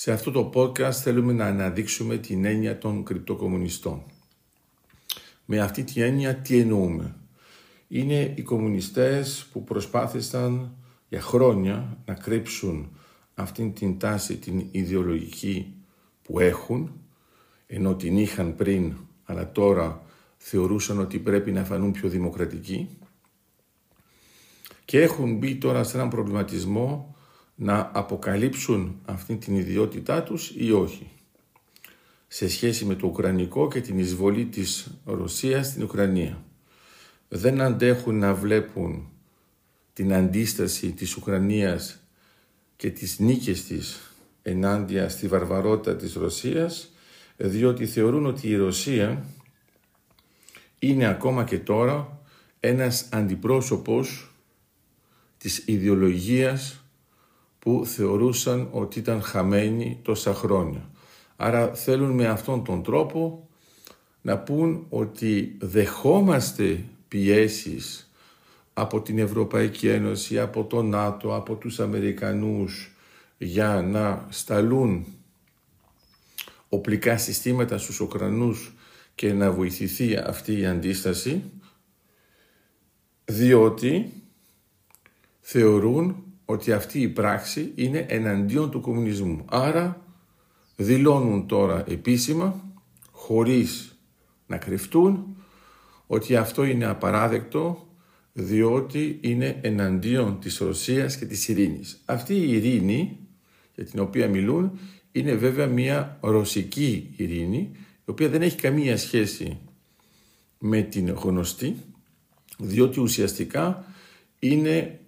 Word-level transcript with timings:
Σε 0.00 0.12
αυτό 0.12 0.30
το 0.30 0.50
podcast 0.54 0.92
θέλουμε 0.92 1.32
να 1.32 1.46
αναδείξουμε 1.46 2.16
την 2.16 2.44
έννοια 2.44 2.78
των 2.78 3.04
κρυπτοκομμουνιστών. 3.04 4.02
Με 5.44 5.60
αυτή 5.60 5.84
την 5.84 6.02
έννοια 6.02 6.34
τι 6.34 6.58
εννοούμε; 6.58 7.14
Είναι 7.88 8.34
οι 8.36 8.42
κομμουνιστές 8.42 9.48
που 9.52 9.64
προσπάθησαν 9.64 10.76
για 11.08 11.20
χρόνια 11.20 11.98
να 12.06 12.14
κρύψουν 12.14 12.96
αυτήν 13.34 13.72
την 13.72 13.98
τάση 13.98 14.36
την 14.36 14.66
ιδεολογική 14.70 15.74
που 16.22 16.40
έχουν, 16.40 16.92
ενώ 17.66 17.94
την 17.94 18.16
είχαν 18.16 18.54
πριν, 18.54 18.94
αλλά 19.24 19.52
τώρα 19.52 20.02
θεωρούσαν 20.36 20.98
ότι 20.98 21.18
πρέπει 21.18 21.52
να 21.52 21.64
φανούν 21.64 21.92
πιο 21.92 22.08
δημοκρατικοί 22.08 22.88
και 24.84 25.00
έχουν 25.00 25.36
μπει 25.36 25.56
τώρα 25.56 25.84
σε 25.84 25.96
έναν 25.96 26.08
προβληματισμό 26.08 27.14
να 27.62 27.90
αποκαλύψουν 27.92 29.00
αυτή 29.04 29.36
την 29.36 29.54
ιδιότητά 29.54 30.22
τους 30.22 30.52
ή 30.56 30.72
όχι 30.72 31.10
σε 32.28 32.48
σχέση 32.48 32.84
με 32.84 32.94
το 32.94 33.06
Ουκρανικό 33.06 33.68
και 33.68 33.80
την 33.80 33.98
εισβολή 33.98 34.44
της 34.44 34.90
Ρωσίας 35.04 35.66
στην 35.66 35.82
Ουκρανία. 35.82 36.44
Δεν 37.28 37.60
αντέχουν 37.60 38.18
να 38.18 38.34
βλέπουν 38.34 39.08
την 39.92 40.12
αντίσταση 40.14 40.92
της 40.92 41.16
Ουκρανίας 41.16 41.98
και 42.76 42.90
τις 42.90 43.18
νίκες 43.18 43.64
της 43.64 44.14
ενάντια 44.42 45.08
στη 45.08 45.26
βαρβαρότητα 45.26 45.96
της 45.96 46.14
Ρωσίας, 46.14 46.92
διότι 47.36 47.86
θεωρούν 47.86 48.26
ότι 48.26 48.48
η 48.48 48.56
Ρωσία 48.56 49.24
είναι 50.78 51.06
ακόμα 51.06 51.44
και 51.44 51.58
τώρα 51.58 52.20
ένας 52.60 53.08
αντιπρόσωπος 53.12 54.30
της 55.38 55.62
ιδεολογίας 55.66 56.80
που 57.60 57.82
θεωρούσαν 57.86 58.68
ότι 58.70 58.98
ήταν 58.98 59.22
χαμένη 59.22 59.98
τόσα 60.02 60.34
χρόνια. 60.34 60.90
Άρα 61.36 61.74
θέλουν 61.74 62.10
με 62.10 62.26
αυτόν 62.26 62.64
τον 62.64 62.82
τρόπο 62.82 63.48
να 64.22 64.38
πούν 64.38 64.86
ότι 64.88 65.56
δεχόμαστε 65.60 66.84
πιέσεις 67.08 68.10
από 68.72 69.00
την 69.00 69.18
Ευρωπαϊκή 69.18 69.88
Ένωση, 69.88 70.38
από 70.38 70.64
το 70.64 70.82
ΝΑΤΟ, 70.82 71.34
από 71.34 71.54
τους 71.54 71.80
Αμερικανούς 71.80 72.94
για 73.38 73.82
να 73.82 74.26
σταλούν 74.28 75.06
οπλικά 76.68 77.16
συστήματα 77.18 77.78
στους 77.78 78.00
Ουκρανούς 78.00 78.74
και 79.14 79.32
να 79.32 79.52
βοηθηθεί 79.52 80.16
αυτή 80.16 80.58
η 80.58 80.66
αντίσταση 80.66 81.42
διότι 83.24 84.12
θεωρούν 85.40 86.24
ότι 86.50 86.72
αυτή 86.72 87.00
η 87.00 87.08
πράξη 87.08 87.72
είναι 87.74 88.06
εναντίον 88.08 88.70
του 88.70 88.80
κομμουνισμού. 88.80 89.44
Άρα 89.48 90.04
δηλώνουν 90.76 91.46
τώρα 91.46 91.84
επίσημα, 91.88 92.64
χωρίς 93.10 93.98
να 94.46 94.56
κρυφτούν, 94.56 95.36
ότι 96.06 96.36
αυτό 96.36 96.64
είναι 96.64 96.84
απαράδεκτο 96.84 97.88
διότι 98.32 99.18
είναι 99.20 99.58
εναντίον 99.62 100.40
της 100.40 100.58
Ρωσίας 100.58 101.16
και 101.16 101.24
της 101.24 101.48
ειρήνης. 101.48 102.02
Αυτή 102.04 102.34
η 102.34 102.52
ειρήνη 102.52 103.18
για 103.74 103.84
την 103.84 104.00
οποία 104.00 104.28
μιλούν 104.28 104.78
είναι 105.12 105.34
βέβαια 105.34 105.66
μια 105.66 106.18
ρωσική 106.20 107.14
ειρήνη 107.16 107.70
η 107.74 108.10
οποία 108.10 108.28
δεν 108.28 108.42
έχει 108.42 108.56
καμία 108.56 108.96
σχέση 108.96 109.58
με 110.58 110.82
την 110.82 111.10
γνωστή 111.10 111.76
διότι 112.58 113.00
ουσιαστικά 113.00 113.84
είναι 114.38 115.00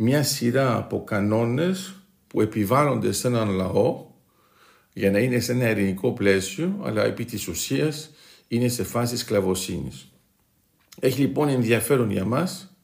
μια 0.00 0.22
σειρά 0.22 0.76
από 0.76 1.04
κανόνες 1.04 1.94
που 2.26 2.40
επιβάλλονται 2.40 3.12
σε 3.12 3.26
έναν 3.26 3.48
λαό 3.48 4.06
για 4.92 5.10
να 5.10 5.18
είναι 5.18 5.38
σε 5.38 5.52
ένα 5.52 5.70
ειρηνικό 5.70 6.12
πλαίσιο, 6.12 6.80
αλλά 6.82 7.04
επί 7.04 7.24
της 7.24 7.48
ουσίας 7.48 8.10
είναι 8.48 8.68
σε 8.68 8.84
φάση 8.84 9.16
σκλαβοσύνης. 9.16 10.08
Έχει 11.00 11.20
λοιπόν 11.20 11.48
ενδιαφέρον 11.48 12.10
για 12.10 12.24
μας 12.24 12.76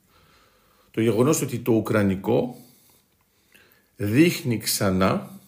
το 0.91 1.01
γεγονός 1.01 1.43
ότι 1.43 1.59
το 1.59 1.73
Ουκρανικό 1.73 2.57
δείχνει 3.97 4.59
ξανά 4.59 5.41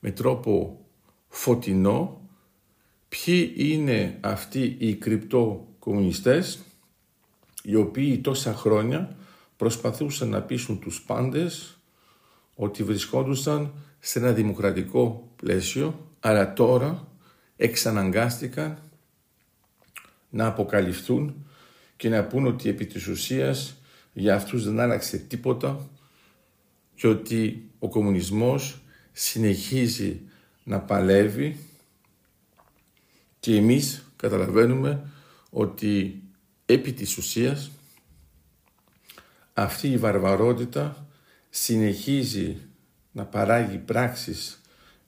με 0.00 0.10
τρόπο 0.10 0.80
φωτεινό 1.28 2.20
ποιοι 3.08 3.52
είναι 3.56 4.18
αυτοί 4.20 4.76
οι 4.78 4.94
κρυπτοκομμουνιστές 4.94 6.58
οι 7.62 7.74
οποίοι 7.74 8.18
τόσα 8.18 8.54
χρόνια 8.54 9.16
προσπαθούσαν 9.56 10.28
να 10.28 10.42
πείσουν 10.42 10.78
τους 10.78 11.02
πάντες 11.02 11.78
ότι 12.54 12.82
βρισκόντουσαν 12.82 13.72
σε 13.98 14.18
ένα 14.18 14.32
δημοκρατικό 14.32 15.32
πλαίσιο, 15.36 16.10
αλλά 16.20 16.52
τώρα 16.52 17.08
εξαναγκάστηκαν 17.56 18.78
να 20.30 20.46
αποκαλυφθούν 20.46 21.46
και 21.96 22.08
να 22.08 22.24
πούν 22.24 22.46
ότι 22.46 22.68
επί 22.68 22.86
της 22.86 23.06
ουσίας 23.06 23.76
για 24.12 24.34
αυτούς 24.34 24.64
δεν 24.64 24.80
άλλαξε 24.80 25.18
τίποτα 25.18 25.88
και 26.94 27.06
ότι 27.06 27.70
ο 27.78 27.88
κομμουνισμός 27.88 28.80
συνεχίζει 29.12 30.20
να 30.64 30.80
παλεύει 30.80 31.56
και 33.40 33.56
εμείς 33.56 34.12
καταλαβαίνουμε 34.16 35.10
ότι 35.50 36.22
επί 36.66 36.92
της 36.92 37.16
ουσίας 37.16 37.70
αυτή 39.58 39.88
η 39.88 39.98
βαρβαρότητα 39.98 41.06
συνεχίζει 41.50 42.56
να 43.12 43.24
παράγει 43.24 43.78
πράξεις 43.78 44.60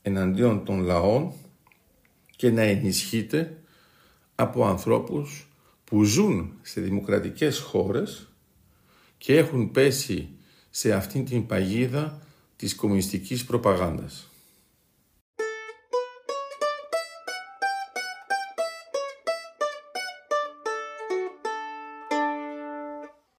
εναντίον 0.03 0.65
των 0.65 0.81
λαών 0.81 1.33
και 2.37 2.51
να 2.51 2.63
ενισχύεται 2.63 3.63
από 4.35 4.67
ανθρώπους 4.67 5.49
που 5.85 6.05
ζουν 6.05 6.53
σε 6.63 6.81
δημοκρατικές 6.81 7.59
χώρες 7.59 8.29
και 9.19 9.37
έχουν 9.37 9.71
πέσει 9.71 10.29
σε 10.71 10.93
αυτήν 10.93 11.25
την 11.25 11.47
παγίδα 11.47 12.23
της 12.57 12.75
κομμουνιστικής 12.75 13.45
προπαγάνδας. 13.45 14.31